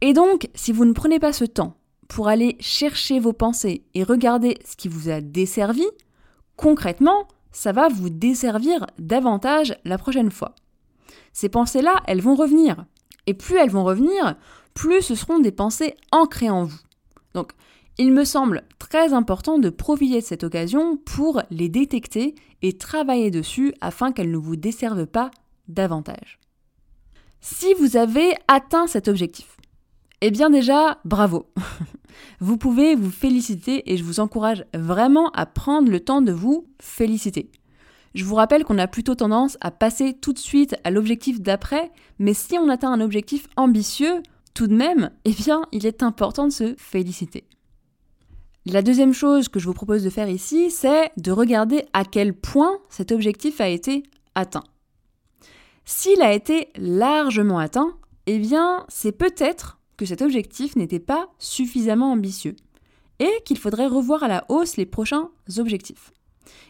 Et 0.02 0.14
donc, 0.14 0.50
si 0.56 0.72
vous 0.72 0.86
ne 0.86 0.94
prenez 0.94 1.20
pas 1.20 1.34
ce 1.34 1.46
temps 1.46 1.79
pour 2.10 2.28
aller 2.28 2.58
chercher 2.60 3.20
vos 3.20 3.32
pensées 3.32 3.86
et 3.94 4.04
regarder 4.04 4.58
ce 4.66 4.76
qui 4.76 4.90
vous 4.90 5.10
a 5.10 5.22
desservi, 5.22 5.86
concrètement, 6.58 7.28
ça 7.54 7.72
va 7.72 7.88
vous 7.88 8.10
desservir 8.10 8.86
davantage 8.98 9.78
la 9.86 9.98
prochaine 9.98 10.32
fois. 10.32 10.56
Ces 11.32 11.48
pensées-là, 11.48 12.04
elles 12.08 12.22
vont 12.22 12.36
revenir. 12.36 12.86
Et 13.28 13.34
plus 13.34 13.56
elles 13.56 13.70
vont 13.70 13.84
revenir, 13.84 14.36
plus 14.74 15.02
ce 15.02 15.16
seront 15.16 15.40
des 15.40 15.52
pensées 15.52 15.96
ancrées 16.12 16.50
en 16.50 16.66
vous. 16.66 16.80
Donc, 17.36 17.52
il 18.00 18.12
me 18.12 18.26
semble 18.26 18.64
très 18.80 19.14
important 19.14 19.60
de 19.60 19.70
profiter 19.70 20.22
de 20.22 20.26
cette 20.26 20.44
occasion 20.44 20.98
pour 20.98 21.44
les 21.52 21.70
détecter 21.70 22.34
et 22.62 22.78
travailler 22.78 23.30
dessus 23.30 23.74
afin 23.82 24.12
qu'elles 24.12 24.32
ne 24.32 24.38
vous 24.38 24.56
desservent 24.56 25.06
pas 25.06 25.30
davantage. 25.68 26.40
Si 27.40 27.74
vous 27.76 27.98
avez 27.98 28.34
atteint 28.48 28.88
cet 28.88 29.08
objectif, 29.08 29.58
eh 30.22 30.32
bien 30.32 30.50
déjà, 30.50 31.00
bravo. 31.06 31.52
vous 32.40 32.58
pouvez 32.58 32.96
vous 32.96 33.12
féliciter 33.12 33.92
et 33.92 33.98
je 33.98 34.04
vous 34.04 34.20
encourage 34.20 34.66
vraiment 34.74 35.30
à 35.32 35.46
prendre 35.46 35.90
le 35.92 36.00
temps 36.00 36.22
de 36.22 36.32
vous 36.32 36.68
féliciter. 36.82 37.52
Je 38.16 38.26
vous 38.26 38.36
rappelle 38.36 38.64
qu'on 38.64 38.80
a 38.80 38.88
plutôt 38.88 39.16
tendance 39.16 39.58
à 39.62 39.72
passer 39.72 40.14
tout 40.20 40.34
de 40.34 40.40
suite 40.40 40.76
à 40.84 40.92
l'objectif 40.92 41.42
d'après, 41.42 41.92
mais 42.18 42.34
si 42.34 42.58
on 42.58 42.70
atteint 42.70 42.92
un 42.92 43.02
objectif 43.02 43.48
ambitieux, 43.56 44.24
tout 44.54 44.68
de 44.68 44.76
même, 44.76 45.12
eh 45.26 45.32
bien, 45.32 45.64
il 45.72 45.86
est 45.86 46.04
important 46.04 46.48
de 46.48 46.54
se 46.54 46.76
féliciter. 46.78 47.46
La 48.66 48.82
deuxième 48.82 49.14
chose 49.14 49.48
que 49.48 49.60
je 49.60 49.66
vous 49.66 49.74
propose 49.74 50.04
de 50.04 50.10
faire 50.10 50.30
ici, 50.30 50.70
c'est 50.70 51.12
de 51.18 51.32
regarder 51.32 51.86
à 51.94 52.04
quel 52.04 52.34
point 52.34 52.80
cet 52.90 53.12
objectif 53.12 53.62
a 53.62 53.70
été 53.70 54.04
atteint. 54.36 54.64
S'il 55.86 56.22
a 56.22 56.34
été 56.34 56.70
largement 56.76 57.58
atteint, 57.58 57.96
eh 58.28 58.38
bien, 58.38 58.86
c'est 58.90 59.12
peut-être 59.12 59.79
que 60.00 60.06
cet 60.06 60.22
objectif 60.22 60.78
n'était 60.78 61.02
pas 61.02 61.28
suffisamment 61.40 62.14
ambitieux 62.14 62.56
et 63.20 63.30
qu'il 63.44 63.58
faudrait 63.58 63.86
revoir 63.86 64.24
à 64.24 64.30
la 64.30 64.46
hausse 64.48 64.78
les 64.78 64.86
prochains 64.86 65.30
objectifs. 65.58 66.14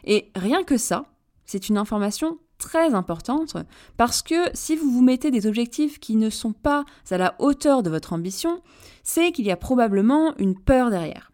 Et 0.04 0.32
rien 0.36 0.64
que 0.64 0.78
ça, 0.78 1.06
c'est 1.46 1.70
une 1.70 1.78
information 1.78 2.40
très 2.58 2.96
importante 2.96 3.56
parce 3.98 4.24
que 4.24 4.50
si 4.56 4.76
vous 4.76 4.90
vous 4.90 5.04
mettez 5.04 5.30
des 5.30 5.46
objectifs 5.46 6.00
qui 6.00 6.16
ne 6.16 6.32
sont 6.32 6.54
pas 6.54 6.86
à 7.12 7.18
la 7.20 7.36
hauteur 7.38 7.84
de 7.84 7.92
votre 7.92 8.14
ambition, 8.14 8.64
c'est 9.04 9.32
qu'il 9.32 9.46
y 9.46 9.52
a 9.52 9.58
probablement 9.58 10.36
une 10.38 10.60
peur 10.60 10.90
derrière. 10.90 11.32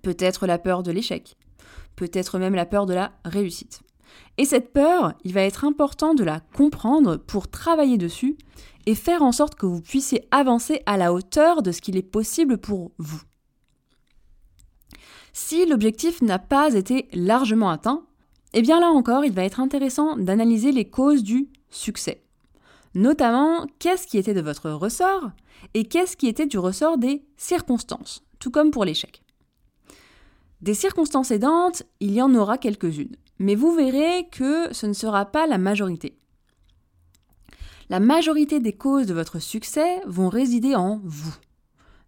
Peut-être 0.00 0.46
la 0.46 0.58
peur 0.58 0.82
de 0.82 0.90
l'échec, 0.90 1.36
peut-être 1.96 2.38
même 2.38 2.54
la 2.54 2.64
peur 2.64 2.86
de 2.86 2.94
la 2.94 3.12
réussite. 3.26 3.82
Et 4.36 4.44
cette 4.44 4.72
peur, 4.72 5.14
il 5.24 5.32
va 5.32 5.42
être 5.42 5.64
important 5.64 6.14
de 6.14 6.24
la 6.24 6.40
comprendre 6.40 7.16
pour 7.16 7.48
travailler 7.48 7.98
dessus 7.98 8.36
et 8.86 8.94
faire 8.94 9.22
en 9.22 9.32
sorte 9.32 9.56
que 9.56 9.66
vous 9.66 9.82
puissiez 9.82 10.26
avancer 10.30 10.82
à 10.86 10.96
la 10.96 11.12
hauteur 11.12 11.62
de 11.62 11.72
ce 11.72 11.80
qu'il 11.80 11.96
est 11.96 12.02
possible 12.02 12.58
pour 12.58 12.92
vous. 12.98 13.20
Si 15.32 15.66
l'objectif 15.66 16.22
n'a 16.22 16.38
pas 16.38 16.74
été 16.74 17.08
largement 17.12 17.70
atteint, 17.70 18.04
eh 18.54 18.62
bien 18.62 18.80
là 18.80 18.88
encore, 18.88 19.24
il 19.24 19.32
va 19.32 19.44
être 19.44 19.60
intéressant 19.60 20.16
d'analyser 20.16 20.72
les 20.72 20.88
causes 20.88 21.22
du 21.22 21.48
succès. 21.70 22.24
Notamment, 22.94 23.66
qu'est-ce 23.78 24.06
qui 24.06 24.18
était 24.18 24.34
de 24.34 24.40
votre 24.40 24.70
ressort 24.70 25.30
et 25.74 25.84
qu'est-ce 25.84 26.16
qui 26.16 26.28
était 26.28 26.46
du 26.46 26.58
ressort 26.58 26.98
des 26.98 27.24
circonstances, 27.36 28.24
tout 28.38 28.50
comme 28.50 28.70
pour 28.70 28.84
l'échec. 28.84 29.22
Des 30.60 30.74
circonstances 30.74 31.30
aidantes, 31.30 31.82
il 32.00 32.12
y 32.12 32.22
en 32.22 32.34
aura 32.34 32.58
quelques-unes, 32.58 33.16
mais 33.38 33.54
vous 33.54 33.72
verrez 33.72 34.28
que 34.30 34.72
ce 34.72 34.86
ne 34.86 34.92
sera 34.92 35.26
pas 35.26 35.46
la 35.46 35.58
majorité. 35.58 36.16
La 37.90 38.00
majorité 38.00 38.60
des 38.60 38.74
causes 38.74 39.06
de 39.06 39.14
votre 39.14 39.38
succès 39.38 40.00
vont 40.06 40.28
résider 40.28 40.74
en 40.74 41.00
vous, 41.04 41.34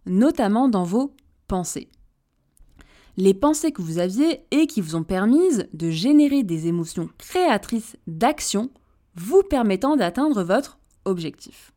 notamment 0.05 0.69
dans 0.69 0.83
vos 0.83 1.15
pensées. 1.47 1.89
Les 3.17 3.33
pensées 3.33 3.71
que 3.71 3.81
vous 3.81 3.97
aviez 3.97 4.45
et 4.51 4.67
qui 4.67 4.79
vous 4.79 4.95
ont 4.95 5.03
permis 5.03 5.49
de 5.73 5.89
générer 5.89 6.43
des 6.43 6.67
émotions 6.67 7.09
créatrices 7.17 7.97
d'action 8.07 8.69
vous 9.15 9.43
permettant 9.43 9.97
d'atteindre 9.97 10.43
votre 10.43 10.79
objectif. 11.05 11.73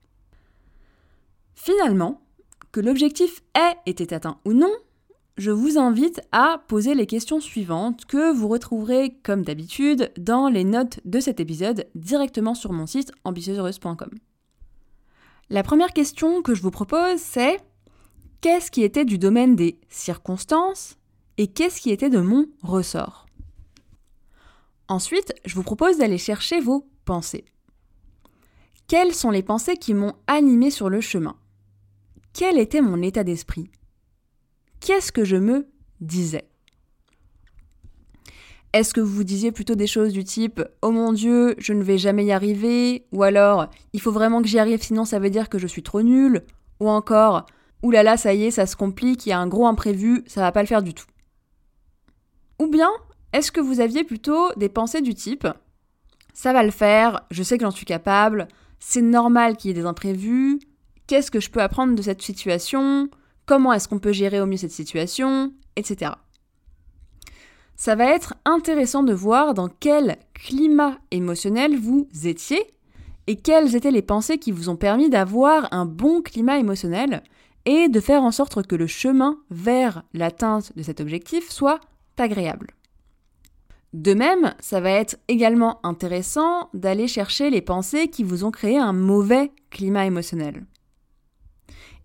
Finalement, 1.54 2.20
que 2.72 2.80
l'objectif 2.80 3.42
ait 3.54 3.76
été 3.86 4.14
atteint 4.14 4.38
ou 4.44 4.52
non, 4.52 4.72
je 5.36 5.50
vous 5.50 5.78
invite 5.78 6.20
à 6.30 6.62
poser 6.68 6.94
les 6.94 7.06
questions 7.06 7.40
suivantes 7.40 8.04
que 8.04 8.32
vous 8.32 8.46
retrouverez 8.46 9.16
comme 9.22 9.42
d'habitude 9.42 10.12
dans 10.16 10.48
les 10.48 10.64
notes 10.64 11.00
de 11.04 11.18
cet 11.18 11.40
épisode 11.40 11.86
directement 11.94 12.54
sur 12.54 12.72
mon 12.72 12.86
site 12.86 13.12
ambitieuseheureuse.com. 13.24 14.10
La 15.50 15.62
première 15.62 15.92
question 15.92 16.40
que 16.42 16.54
je 16.54 16.62
vous 16.62 16.70
propose 16.70 17.18
c'est 17.18 17.58
qu'est-ce 18.40 18.70
qui 18.70 18.82
était 18.82 19.04
du 19.04 19.18
domaine 19.18 19.56
des 19.56 19.80
circonstances 19.88 20.96
et 21.36 21.48
qu'est-ce 21.48 21.80
qui 21.80 21.90
était 21.90 22.10
de 22.10 22.20
mon 22.20 22.46
ressort? 22.62 23.26
Ensuite, 24.86 25.34
je 25.44 25.54
vous 25.54 25.62
propose 25.62 25.98
d'aller 25.98 26.18
chercher 26.18 26.60
vos 26.60 26.86
pensées. 27.04 27.44
Quelles 28.86 29.14
sont 29.14 29.30
les 29.30 29.42
pensées 29.42 29.76
qui 29.76 29.94
m'ont 29.94 30.14
animé 30.26 30.70
sur 30.70 30.90
le 30.90 31.00
chemin? 31.00 31.36
Quel 32.34 32.58
était 32.58 32.82
mon 32.82 33.00
état 33.02 33.24
d'esprit? 33.24 33.70
Qu'est-ce 34.84 35.12
que 35.12 35.24
je 35.24 35.36
me 35.36 35.66
disais? 36.02 36.44
Est-ce 38.74 38.92
que 38.92 39.00
vous 39.00 39.14
vous 39.14 39.24
disiez 39.24 39.50
plutôt 39.50 39.76
des 39.76 39.86
choses 39.86 40.12
du 40.12 40.24
type 40.24 40.62
Oh 40.82 40.90
mon 40.90 41.14
Dieu, 41.14 41.54
je 41.56 41.72
ne 41.72 41.82
vais 41.82 41.96
jamais 41.96 42.26
y 42.26 42.32
arriver 42.32 43.06
Ou 43.10 43.22
alors 43.22 43.70
Il 43.94 44.00
faut 44.00 44.12
vraiment 44.12 44.42
que 44.42 44.48
j'y 44.48 44.58
arrive, 44.58 44.82
sinon 44.82 45.06
ça 45.06 45.18
veut 45.18 45.30
dire 45.30 45.48
que 45.48 45.58
je 45.58 45.66
suis 45.66 45.82
trop 45.82 46.02
nulle 46.02 46.42
Ou 46.80 46.90
encore 46.90 47.46
Ouh 47.82 47.92
là 47.92 48.02
là, 48.02 48.18
ça 48.18 48.34
y 48.34 48.44
est, 48.44 48.50
ça 48.50 48.66
se 48.66 48.76
complique, 48.76 49.24
il 49.24 49.30
y 49.30 49.32
a 49.32 49.38
un 49.38 49.46
gros 49.46 49.66
imprévu, 49.66 50.22
ça 50.26 50.42
va 50.42 50.52
pas 50.52 50.62
le 50.62 50.68
faire 50.68 50.82
du 50.82 50.92
tout. 50.92 51.06
Ou 52.58 52.66
bien, 52.66 52.90
est-ce 53.32 53.52
que 53.52 53.60
vous 53.60 53.80
aviez 53.80 54.04
plutôt 54.04 54.52
des 54.56 54.68
pensées 54.68 55.02
du 55.02 55.14
type 55.14 55.46
Ça 56.34 56.52
va 56.52 56.62
le 56.62 56.70
faire, 56.70 57.26
je 57.30 57.42
sais 57.42 57.56
que 57.58 57.64
j'en 57.64 57.70
suis 57.70 57.86
capable, 57.86 58.48
c'est 58.80 59.02
normal 59.02 59.56
qu'il 59.56 59.68
y 59.68 59.70
ait 59.72 59.80
des 59.80 59.86
imprévus, 59.86 60.60
qu'est-ce 61.06 61.30
que 61.30 61.40
je 61.40 61.50
peux 61.50 61.62
apprendre 61.62 61.94
de 61.94 62.02
cette 62.02 62.22
situation 62.22 63.08
comment 63.46 63.72
est-ce 63.72 63.88
qu'on 63.88 63.98
peut 63.98 64.12
gérer 64.12 64.40
au 64.40 64.46
mieux 64.46 64.56
cette 64.56 64.70
situation, 64.70 65.52
etc. 65.76 66.12
Ça 67.76 67.96
va 67.96 68.06
être 68.06 68.34
intéressant 68.44 69.02
de 69.02 69.12
voir 69.12 69.54
dans 69.54 69.68
quel 69.68 70.16
climat 70.32 70.98
émotionnel 71.10 71.76
vous 71.76 72.08
étiez 72.24 72.64
et 73.26 73.36
quelles 73.36 73.74
étaient 73.74 73.90
les 73.90 74.02
pensées 74.02 74.38
qui 74.38 74.52
vous 74.52 74.68
ont 74.68 74.76
permis 74.76 75.10
d'avoir 75.10 75.68
un 75.72 75.86
bon 75.86 76.22
climat 76.22 76.58
émotionnel 76.58 77.22
et 77.64 77.88
de 77.88 78.00
faire 78.00 78.22
en 78.22 78.30
sorte 78.30 78.66
que 78.66 78.76
le 78.76 78.86
chemin 78.86 79.38
vers 79.50 80.02
l'atteinte 80.12 80.76
de 80.76 80.82
cet 80.82 81.00
objectif 81.00 81.50
soit 81.50 81.80
agréable. 82.18 82.74
De 83.92 84.12
même, 84.12 84.54
ça 84.60 84.80
va 84.80 84.90
être 84.90 85.16
également 85.28 85.78
intéressant 85.84 86.68
d'aller 86.74 87.06
chercher 87.06 87.50
les 87.50 87.62
pensées 87.62 88.08
qui 88.08 88.24
vous 88.24 88.44
ont 88.44 88.50
créé 88.50 88.76
un 88.76 88.92
mauvais 88.92 89.52
climat 89.70 90.04
émotionnel. 90.04 90.64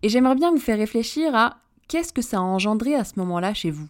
Et 0.02 0.08
j'aimerais 0.08 0.34
bien 0.34 0.50
vous 0.50 0.58
faire 0.58 0.78
réfléchir 0.78 1.34
à 1.34 1.58
qu'est-ce 1.88 2.12
que 2.12 2.22
ça 2.22 2.38
a 2.38 2.40
engendré 2.40 2.94
à 2.94 3.04
ce 3.04 3.18
moment-là 3.18 3.54
chez 3.54 3.70
vous. 3.70 3.88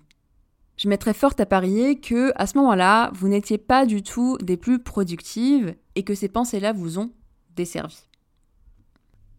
Je 0.76 0.88
mettrais 0.88 1.14
fort 1.14 1.34
à 1.38 1.46
parier 1.46 2.00
que 2.00 2.32
à 2.36 2.46
ce 2.46 2.56
moment-là, 2.58 3.10
vous 3.14 3.28
n'étiez 3.28 3.58
pas 3.58 3.84
du 3.84 4.02
tout 4.02 4.38
des 4.40 4.56
plus 4.56 4.78
productives 4.78 5.74
et 5.94 6.04
que 6.04 6.14
ces 6.14 6.28
pensées-là 6.28 6.72
vous 6.72 6.98
ont 6.98 7.12
desservi. 7.54 8.06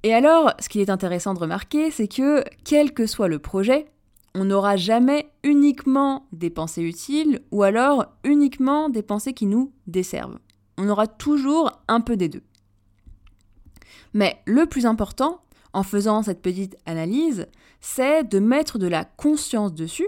Et 0.04 0.14
alors, 0.14 0.54
ce 0.60 0.70
qu'il 0.70 0.82
est 0.82 0.90
intéressant 0.90 1.34
de 1.34 1.40
remarquer, 1.40 1.92
c'est 1.92 2.08
que 2.08 2.44
quel 2.64 2.94
que 2.94 3.06
soit 3.06 3.28
le 3.28 3.40
projet, 3.40 3.88
on 4.34 4.46
n'aura 4.46 4.78
jamais 4.78 5.32
uniquement 5.44 6.28
des 6.32 6.50
pensées 6.50 6.84
utiles 6.84 7.42
ou 7.52 7.64
alors 7.64 8.06
uniquement 8.24 8.90
des 8.90 9.04
pensées 9.04 9.34
qui 9.34 9.46
nous 9.46 9.74
desservent. 9.88 10.40
On 10.78 10.90
aura 10.90 11.08
toujours 11.08 11.72
un 11.88 12.02
peu 12.02 12.18
des 12.18 12.30
deux. 12.30 12.44
Mais 14.14 14.42
le 14.46 14.66
plus 14.66 14.86
important, 14.86 15.41
en 15.74 15.84
faisant 15.84 16.24
cette 16.24 16.42
petite 16.42 16.78
analyse, 16.86 17.48
c'est 17.80 18.24
de 18.24 18.40
mettre 18.40 18.78
de 18.78 18.88
la 18.88 19.06
conscience 19.06 19.74
dessus 19.74 20.08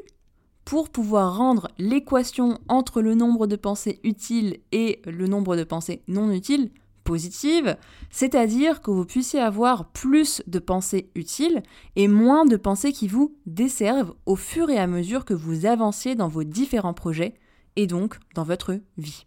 pour 0.65 0.89
pouvoir 0.89 1.37
rendre 1.37 1.67
l'équation 1.77 2.59
entre 2.67 3.01
le 3.01 3.15
nombre 3.15 3.47
de 3.47 3.55
pensées 3.55 3.99
utiles 4.03 4.59
et 4.71 5.01
le 5.05 5.27
nombre 5.27 5.55
de 5.55 5.63
pensées 5.63 6.01
non 6.07 6.31
utiles 6.31 6.71
positive, 7.03 7.75
c'est-à-dire 8.09 8.81
que 8.81 8.91
vous 8.91 9.05
puissiez 9.05 9.39
avoir 9.39 9.89
plus 9.91 10.41
de 10.47 10.59
pensées 10.59 11.09
utiles 11.15 11.61
et 11.95 12.07
moins 12.07 12.45
de 12.45 12.55
pensées 12.55 12.93
qui 12.93 13.07
vous 13.07 13.35
desservent 13.45 14.13
au 14.25 14.35
fur 14.35 14.69
et 14.69 14.79
à 14.79 14.87
mesure 14.87 15.25
que 15.25 15.33
vous 15.33 15.65
avanciez 15.65 16.15
dans 16.15 16.29
vos 16.29 16.43
différents 16.43 16.93
projets 16.93 17.33
et 17.75 17.87
donc 17.87 18.17
dans 18.35 18.43
votre 18.43 18.79
vie. 18.97 19.25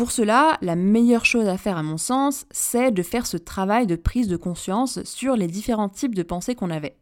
Pour 0.00 0.12
cela, 0.12 0.56
la 0.62 0.76
meilleure 0.76 1.26
chose 1.26 1.46
à 1.46 1.58
faire 1.58 1.76
à 1.76 1.82
mon 1.82 1.98
sens, 1.98 2.46
c'est 2.50 2.90
de 2.90 3.02
faire 3.02 3.26
ce 3.26 3.36
travail 3.36 3.86
de 3.86 3.96
prise 3.96 4.28
de 4.28 4.38
conscience 4.38 5.04
sur 5.04 5.36
les 5.36 5.46
différents 5.46 5.90
types 5.90 6.14
de 6.14 6.22
pensées 6.22 6.54
qu'on 6.54 6.70
avait. 6.70 6.96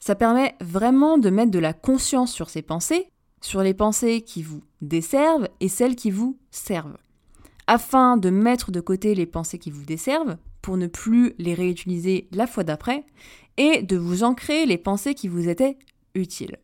Ça 0.00 0.14
permet 0.14 0.54
vraiment 0.62 1.18
de 1.18 1.28
mettre 1.28 1.50
de 1.50 1.58
la 1.58 1.74
conscience 1.74 2.32
sur 2.32 2.48
ces 2.48 2.62
pensées, 2.62 3.10
sur 3.42 3.62
les 3.62 3.74
pensées 3.74 4.22
qui 4.22 4.42
vous 4.42 4.62
desservent 4.80 5.50
et 5.60 5.68
celles 5.68 5.96
qui 5.96 6.10
vous 6.10 6.38
servent, 6.50 6.96
afin 7.66 8.16
de 8.16 8.30
mettre 8.30 8.70
de 8.70 8.80
côté 8.80 9.14
les 9.14 9.26
pensées 9.26 9.58
qui 9.58 9.70
vous 9.70 9.84
desservent 9.84 10.38
pour 10.62 10.78
ne 10.78 10.86
plus 10.86 11.34
les 11.36 11.52
réutiliser 11.52 12.26
la 12.32 12.46
fois 12.46 12.64
d'après, 12.64 13.04
et 13.58 13.82
de 13.82 13.98
vous 13.98 14.24
ancrer 14.24 14.64
les 14.64 14.78
pensées 14.78 15.12
qui 15.12 15.28
vous 15.28 15.50
étaient 15.50 15.76
utiles. 16.14 16.56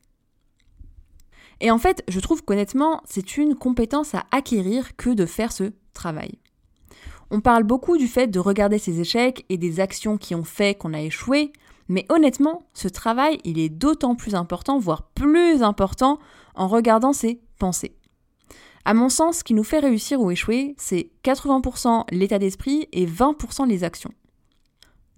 Et 1.61 1.71
en 1.71 1.79
fait, 1.79 2.05
je 2.09 2.21
trouve 2.21 2.45
qu'honnêtement, 2.45 3.01
c'est 3.07 3.37
une 3.37 3.55
compétence 3.55 4.15
à 4.15 4.25
acquérir 4.31 4.97
que 4.97 5.11
de 5.11 5.27
faire 5.27 5.53
ce 5.53 5.73
travail. 5.95 6.33
On 7.31 7.41
parle 7.41 7.65
beaucoup 7.65 7.97
du 7.97 8.07
fait 8.07 8.29
de 8.29 8.39
regarder 8.39 8.79
ses 8.79 9.01
échecs 9.01 9.45
et 9.49 9.57
des 9.57 9.81
actions 9.81 10.17
qui 10.17 10.35
ont 10.35 10.45
fait 10.45 10.77
qu'on 10.77 10.95
a 10.95 11.01
échoué, 11.01 11.53
mais 11.89 12.07
honnêtement, 12.09 12.63
ce 12.75 12.89
travail, 12.89 13.39
il 13.45 13.59
est 13.59 13.69
d'autant 13.69 14.15
plus 14.15 14.35
important, 14.35 14.79
voire 14.79 15.09
plus 15.15 15.63
important, 15.63 16.19
en 16.55 16.69
regardant 16.69 17.13
ses 17.13 17.41
pensées. 17.59 17.97
À 18.85 18.95
mon 18.95 19.09
sens, 19.09 19.39
ce 19.39 19.45
qui 19.45 19.55
nous 19.55 19.65
fait 19.65 19.81
réussir 19.81 20.21
ou 20.21 20.31
échouer, 20.31 20.75
c'est 20.79 21.11
80% 21.25 22.05
l'état 22.13 22.39
d'esprit 22.39 22.89
et 22.93 23.07
20% 23.07 23.67
les 23.67 23.83
actions. 23.83 24.13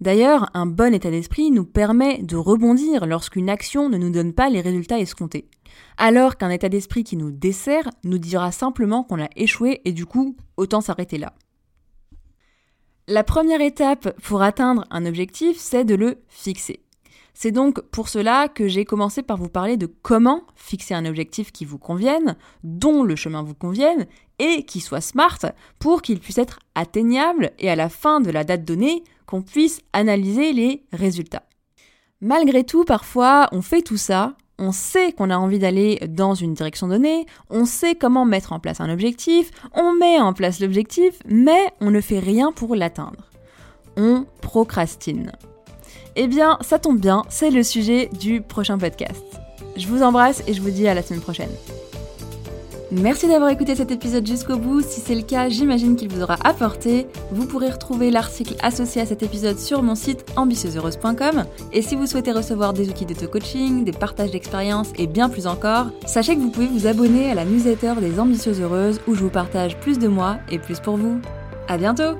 D'ailleurs, 0.01 0.49
un 0.53 0.65
bon 0.65 0.93
état 0.93 1.11
d'esprit 1.11 1.51
nous 1.51 1.65
permet 1.65 2.23
de 2.23 2.37
rebondir 2.37 3.05
lorsqu'une 3.05 3.49
action 3.49 3.89
ne 3.89 3.97
nous 3.97 4.11
donne 4.11 4.33
pas 4.33 4.49
les 4.49 4.61
résultats 4.61 4.99
escomptés. 4.99 5.49
Alors 5.97 6.37
qu'un 6.37 6.49
état 6.49 6.69
d'esprit 6.69 7.03
qui 7.03 7.17
nous 7.17 7.31
dessert 7.31 7.89
nous 8.05 8.17
dira 8.17 8.51
simplement 8.51 9.03
qu'on 9.03 9.21
a 9.21 9.27
échoué 9.35 9.81
et 9.83 9.91
du 9.91 10.05
coup, 10.05 10.37
autant 10.55 10.79
s'arrêter 10.79 11.17
là. 11.17 11.33
La 13.07 13.23
première 13.23 13.59
étape 13.59 14.17
pour 14.21 14.41
atteindre 14.41 14.85
un 14.89 15.05
objectif, 15.05 15.57
c'est 15.57 15.83
de 15.83 15.95
le 15.95 16.19
fixer. 16.29 16.81
C'est 17.41 17.53
donc 17.53 17.79
pour 17.79 18.09
cela 18.09 18.49
que 18.49 18.67
j'ai 18.67 18.83
commencé 18.83 19.23
par 19.23 19.37
vous 19.37 19.47
parler 19.47 19.77
de 19.77 19.85
comment 19.85 20.43
fixer 20.55 20.93
un 20.93 21.05
objectif 21.05 21.53
qui 21.53 21.63
vous 21.63 21.77
convienne, 21.77 22.35
dont 22.65 23.01
le 23.01 23.15
chemin 23.15 23.43
vous 23.43 23.53
convienne, 23.53 24.07
et 24.39 24.63
qui 24.63 24.81
soit 24.81 24.99
smart 24.99 25.39
pour 25.79 26.01
qu'il 26.01 26.19
puisse 26.19 26.37
être 26.37 26.59
atteignable 26.75 27.51
et 27.57 27.69
à 27.69 27.77
la 27.77 27.87
fin 27.87 28.19
de 28.19 28.29
la 28.29 28.43
date 28.43 28.65
donnée, 28.65 29.05
qu'on 29.25 29.41
puisse 29.41 29.79
analyser 29.93 30.51
les 30.51 30.83
résultats. 30.91 31.43
Malgré 32.19 32.65
tout, 32.65 32.83
parfois, 32.83 33.47
on 33.53 33.61
fait 33.61 33.83
tout 33.83 33.95
ça, 33.95 34.35
on 34.57 34.73
sait 34.73 35.13
qu'on 35.13 35.29
a 35.29 35.37
envie 35.37 35.59
d'aller 35.59 35.97
dans 36.09 36.33
une 36.33 36.53
direction 36.53 36.89
donnée, 36.89 37.25
on 37.49 37.63
sait 37.63 37.95
comment 37.95 38.25
mettre 38.25 38.51
en 38.51 38.59
place 38.59 38.81
un 38.81 38.91
objectif, 38.91 39.51
on 39.73 39.93
met 39.93 40.19
en 40.19 40.33
place 40.33 40.59
l'objectif, 40.59 41.17
mais 41.25 41.71
on 41.79 41.89
ne 41.89 42.01
fait 42.01 42.19
rien 42.19 42.51
pour 42.51 42.75
l'atteindre. 42.75 43.29
On 43.95 44.25
procrastine. 44.41 45.31
Eh 46.15 46.27
bien, 46.27 46.57
ça 46.61 46.79
tombe 46.79 46.99
bien, 46.99 47.23
c'est 47.29 47.49
le 47.49 47.63
sujet 47.63 48.09
du 48.19 48.41
prochain 48.41 48.77
podcast. 48.77 49.23
Je 49.77 49.87
vous 49.87 50.03
embrasse 50.03 50.43
et 50.47 50.53
je 50.53 50.61
vous 50.61 50.71
dis 50.71 50.87
à 50.87 50.93
la 50.93 51.01
semaine 51.01 51.21
prochaine. 51.21 51.49
Merci 52.91 53.27
d'avoir 53.27 53.51
écouté 53.51 53.75
cet 53.75 53.91
épisode 53.91 54.25
jusqu'au 54.25 54.57
bout. 54.57 54.81
Si 54.81 54.99
c'est 54.99 55.13
le 55.13 55.21
cas, 55.21 55.47
j'imagine 55.47 55.95
qu'il 55.95 56.09
vous 56.09 56.23
aura 56.23 56.37
apporté. 56.43 57.05
Vous 57.31 57.45
pourrez 57.45 57.69
retrouver 57.69 58.09
l'article 58.09 58.55
associé 58.63 59.01
à 59.01 59.05
cet 59.05 59.21
épisode 59.21 59.59
sur 59.59 59.83
mon 59.83 59.93
site 59.93 60.25
ambitieuseheureuse.com. 60.35 61.45
Et 61.71 61.83
si 61.83 61.95
vous 61.95 62.07
souhaitez 62.07 62.31
recevoir 62.31 62.73
des 62.73 62.89
outils 62.89 63.05
d'auto-coaching, 63.05 63.83
des 63.83 63.91
partages 63.91 64.31
d'expériences 64.31 64.89
et 64.97 65.05
bien 65.05 65.29
plus 65.29 65.45
encore, 65.45 65.87
sachez 66.07 66.35
que 66.35 66.41
vous 66.41 66.49
pouvez 66.49 66.67
vous 66.67 66.87
abonner 66.87 67.29
à 67.29 67.35
la 67.35 67.45
newsletter 67.45 67.93
des 68.01 68.19
Ambitieuses 68.19 68.59
Heureuses 68.59 68.99
où 69.07 69.13
je 69.13 69.21
vous 69.21 69.29
partage 69.29 69.79
plus 69.79 69.99
de 69.99 70.07
moi 70.07 70.37
et 70.49 70.57
plus 70.57 70.79
pour 70.79 70.97
vous. 70.97 71.19
À 71.67 71.77
bientôt! 71.77 72.17